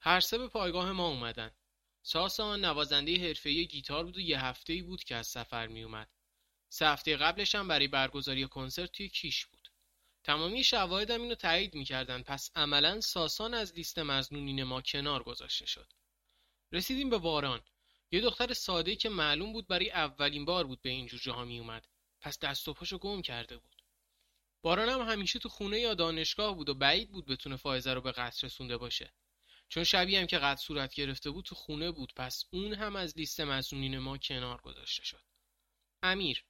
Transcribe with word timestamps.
هر 0.00 0.20
سه 0.20 0.38
به 0.38 0.48
پایگاه 0.48 0.92
ما 0.92 1.08
اومدن. 1.08 1.50
ساسان 2.02 2.64
نوازنده 2.64 3.28
حرفه‌ای 3.28 3.66
گیتار 3.66 4.04
بود 4.04 4.16
و 4.16 4.20
یه 4.20 4.44
هفته 4.44 4.82
بود 4.82 5.04
که 5.04 5.16
از 5.16 5.26
سفر 5.26 5.66
میومد. 5.66 6.08
سه 6.68 6.86
هفته 6.86 7.16
قبلش 7.16 7.54
هم 7.54 7.68
برای 7.68 7.88
برگزاری 7.88 8.46
کنسرت 8.46 8.92
توی 8.92 9.08
کیش 9.08 9.46
بود. 9.46 9.68
تمامی 10.24 10.64
شواهدم 10.64 11.22
اینو 11.22 11.34
تایید 11.34 11.74
می‌کردن 11.74 12.22
پس 12.22 12.50
عملا 12.54 13.00
ساسان 13.00 13.54
از 13.54 13.74
لیست 13.74 13.98
مزنونین 13.98 14.62
ما 14.62 14.80
کنار 14.80 15.22
گذاشته 15.22 15.66
شد. 15.66 15.92
رسیدیم 16.72 17.10
به 17.10 17.18
باران. 17.18 17.60
یه 18.10 18.20
دختر 18.20 18.52
ساده 18.52 18.96
که 18.96 19.08
معلوم 19.08 19.52
بود 19.52 19.66
برای 19.66 19.90
اولین 19.90 20.44
بار 20.44 20.66
بود 20.66 20.82
به 20.82 20.90
این 20.90 21.06
جوجه 21.06 21.32
ها 21.32 21.44
می 21.44 21.58
اومد. 21.58 21.88
پس 22.20 22.38
دست 22.38 22.68
و 22.68 22.74
پاشو 22.74 22.98
گم 22.98 23.22
کرده 23.22 23.56
بود. 23.58 23.82
باران 24.62 24.88
هم 24.88 25.00
همیشه 25.00 25.38
تو 25.38 25.48
خونه 25.48 25.80
یا 25.80 25.94
دانشگاه 25.94 26.54
بود 26.54 26.68
و 26.68 26.74
بعید 26.74 27.10
بود 27.10 27.26
بتونه 27.26 27.56
فائزه 27.56 27.94
رو 27.94 28.00
به 28.00 28.12
قصر 28.12 28.46
رسونده 28.46 28.76
باشه. 28.76 29.12
چون 29.70 29.84
شبیه 29.84 30.20
هم 30.20 30.26
که 30.26 30.38
قد 30.38 30.56
صورت 30.56 30.94
گرفته 30.94 31.30
بود 31.30 31.44
تو 31.44 31.54
خونه 31.54 31.90
بود 31.90 32.12
پس 32.16 32.44
اون 32.52 32.74
هم 32.74 32.96
از 32.96 33.18
لیست 33.18 33.40
مسئولین 33.40 33.98
ما 33.98 34.18
کنار 34.18 34.60
گذاشته 34.60 35.04
شد. 35.04 35.22
امیر 36.02 36.44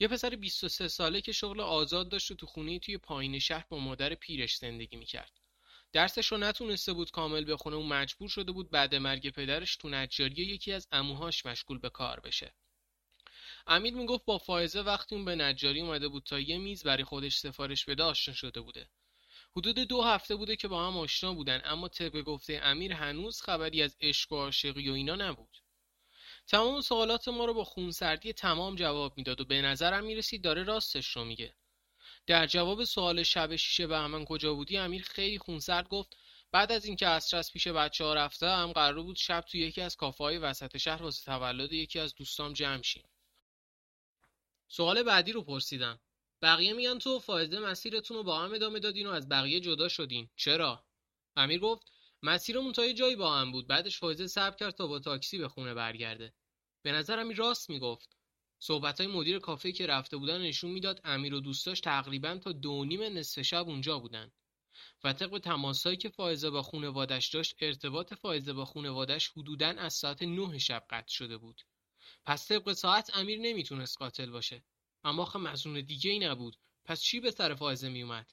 یه 0.00 0.08
پسر 0.08 0.36
23 0.36 0.88
ساله 0.88 1.20
که 1.20 1.32
شغل 1.32 1.60
آزاد 1.60 2.08
داشت 2.08 2.30
و 2.30 2.34
تو 2.34 2.46
خونه 2.46 2.78
توی 2.78 2.98
پایین 2.98 3.38
شهر 3.38 3.66
با 3.68 3.78
مادر 3.78 4.14
پیرش 4.14 4.56
زندگی 4.56 4.96
می‌کرد. 4.96 5.40
درسش 5.92 6.26
رو 6.26 6.38
نتونسته 6.38 6.92
بود 6.92 7.10
کامل 7.10 7.52
بخونه 7.52 7.76
و 7.76 7.82
مجبور 7.82 8.28
شده 8.28 8.52
بود 8.52 8.70
بعد 8.70 8.94
مرگ 8.94 9.30
پدرش 9.30 9.76
تو 9.76 9.88
نجاری 9.88 10.42
یکی 10.42 10.72
از 10.72 10.88
اموهاش 10.92 11.46
مشغول 11.46 11.78
به 11.78 11.90
کار 11.90 12.20
بشه. 12.20 12.54
امیر 13.66 13.94
می‌گفت 13.94 14.24
با 14.24 14.38
فائزه 14.38 14.80
وقتی 14.80 15.14
اون 15.14 15.24
به 15.24 15.36
نجاری 15.36 15.80
اومده 15.80 16.08
بود 16.08 16.22
تا 16.22 16.40
یه 16.40 16.58
میز 16.58 16.82
برای 16.82 17.04
خودش 17.04 17.36
سفارش 17.36 17.84
بده 17.84 18.02
آشنا 18.02 18.34
شده 18.34 18.60
بوده. 18.60 18.90
حدود 19.56 19.78
دو 19.78 20.02
هفته 20.02 20.36
بوده 20.36 20.56
که 20.56 20.68
با 20.68 20.86
هم 20.86 20.98
آشنا 20.98 21.34
بودن 21.34 21.60
اما 21.64 21.88
طبق 21.88 22.22
گفته 22.22 22.60
امیر 22.62 22.92
هنوز 22.92 23.40
خبری 23.40 23.82
از 23.82 23.96
عشق 24.00 24.32
و 24.32 24.36
عاشقی 24.36 24.90
و 24.90 24.92
اینا 24.92 25.16
نبود. 25.16 25.58
تمام 26.46 26.80
سوالات 26.80 27.28
ما 27.28 27.44
رو 27.44 27.54
با 27.54 27.64
خونسردی 27.64 28.32
تمام 28.32 28.76
جواب 28.76 29.16
می‌داد 29.16 29.40
و 29.40 29.44
به 29.44 29.62
نظرم 29.62 30.04
می‌رسید 30.04 30.42
داره 30.42 30.62
راستش 30.62 31.06
رو 31.06 31.24
میگه. 31.24 31.54
در 32.26 32.46
جواب 32.46 32.84
سوال 32.84 33.22
شب 33.22 33.56
شیشه 33.56 33.86
بهمن 33.86 34.24
کجا 34.24 34.54
بودی 34.54 34.76
امیر 34.76 35.02
خیلی 35.02 35.38
خونسرد 35.38 35.88
گفت 35.88 36.16
بعد 36.52 36.72
از 36.72 36.84
اینکه 36.84 37.06
از 37.06 37.52
پیش 37.52 37.68
بچه 37.68 38.04
ها 38.04 38.14
رفته 38.14 38.48
هم 38.50 38.72
قرار 38.72 39.02
بود 39.02 39.16
شب 39.16 39.40
تو 39.40 39.58
یکی 39.58 39.80
از 39.80 39.96
کافه 39.96 40.24
های 40.24 40.38
وسط 40.38 40.76
شهر 40.76 41.02
واسه 41.02 41.24
تولد 41.24 41.72
یکی 41.72 41.98
از 41.98 42.14
دوستام 42.14 42.52
جمع 42.52 42.82
شیم. 42.82 43.04
سوال 44.68 45.02
بعدی 45.02 45.32
رو 45.32 45.42
پرسیدم. 45.42 46.00
بقیه 46.42 46.72
میگن 46.72 46.98
تو 46.98 47.18
فایده 47.18 47.58
مسیرتون 47.58 48.16
رو 48.16 48.22
با 48.22 48.38
هم 48.38 48.54
ادامه 48.54 48.78
دادین 48.78 49.06
و 49.06 49.10
از 49.10 49.28
بقیه 49.28 49.60
جدا 49.60 49.88
شدین. 49.88 50.30
چرا؟ 50.36 50.84
امیر 51.36 51.60
گفت 51.60 51.92
مسیرمون 52.22 52.72
تا 52.72 52.86
یه 52.86 52.94
جایی 52.94 53.16
با 53.16 53.36
هم 53.36 53.52
بود. 53.52 53.66
بعدش 53.66 53.98
فایزه 53.98 54.26
صبر 54.26 54.56
کرد 54.56 54.74
تا 54.74 54.86
با 54.86 54.98
تاکسی 54.98 55.38
به 55.38 55.48
خونه 55.48 55.74
برگرده. 55.74 56.34
به 56.82 56.92
نظرم 56.92 57.28
این 57.28 57.36
راست 57.36 57.70
می‌گفت. 57.70 58.16
صحبت 58.58 59.00
های 59.00 59.10
مدیر 59.10 59.38
کافه 59.38 59.72
که 59.72 59.86
رفته 59.86 60.16
بودن 60.16 60.40
نشون 60.40 60.70
می‌داد 60.70 61.00
امیر 61.04 61.34
و 61.34 61.40
دوستاش 61.40 61.80
تقریبا 61.80 62.38
تا 62.38 62.52
دو 62.52 62.84
نیم 62.84 63.02
نصف 63.02 63.42
شب 63.42 63.68
اونجا 63.68 63.98
بودن. 63.98 64.32
و 65.04 65.12
طبق 65.12 65.38
تماسهایی 65.38 65.98
که 65.98 66.08
فائزه 66.08 66.50
با 66.50 66.62
خونوادش 66.62 67.28
داشت 67.28 67.54
ارتباط 67.60 68.14
فائزه 68.14 68.52
با 68.52 68.64
خونوادش 68.64 69.28
حدوداً 69.28 69.68
از 69.68 69.94
ساعت 69.94 70.22
نه 70.22 70.58
شب 70.58 70.84
قطع 70.90 71.12
شده 71.12 71.36
بود. 71.36 71.62
پس 72.24 72.48
طبق 72.48 72.72
ساعت 72.72 73.10
امیر 73.16 73.38
نمی‌تونست 73.38 73.98
قاتل 73.98 74.30
باشه. 74.30 74.64
اما 75.04 75.22
آخه 75.22 75.38
مزنون 75.38 75.80
دیگه 75.80 76.10
ای 76.10 76.18
نبود. 76.18 76.56
پس 76.84 77.02
چی 77.02 77.20
به 77.20 77.30
سر 77.30 77.54
فائزه 77.54 77.88
میومد؟ 77.88 78.32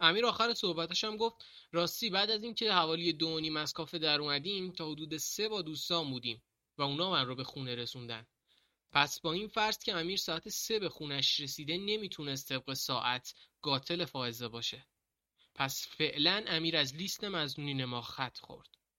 امیر 0.00 0.26
آخر 0.26 0.54
صحبتش 0.54 1.04
هم 1.04 1.16
گفت 1.16 1.44
راستی 1.72 2.10
بعد 2.10 2.30
از 2.30 2.42
اینکه 2.42 2.72
حوالی 2.72 3.12
دو 3.12 3.40
نیم 3.40 3.56
از 3.56 3.72
کافه 3.72 3.98
در 3.98 4.20
اومدیم 4.20 4.72
تا 4.72 4.90
حدود 4.90 5.16
سه 5.16 5.48
با 5.48 5.62
دوستان 5.62 6.10
بودیم 6.10 6.42
و 6.78 6.82
اونا 6.82 7.10
من 7.10 7.26
رو 7.26 7.34
به 7.34 7.44
خونه 7.44 7.74
رسوندن. 7.74 8.26
پس 8.92 9.20
با 9.20 9.32
این 9.32 9.48
فرض 9.48 9.78
که 9.78 9.94
امیر 9.94 10.16
ساعت 10.16 10.48
سه 10.48 10.78
به 10.78 10.88
خونش 10.88 11.40
رسیده 11.40 11.76
نمی‌تونست 11.76 12.48
طبق 12.48 12.72
ساعت 12.72 13.34
قاتل 13.62 14.04
فائزه 14.04 14.48
باشه. 14.48 14.86
پس 15.54 15.88
فعلا 15.88 16.44
امیر 16.46 16.76
از 16.76 16.96
لیست 16.96 17.24
مزنونین 17.24 17.84
ما 17.84 18.02
خط 18.02 18.38
خورد. 18.38 18.79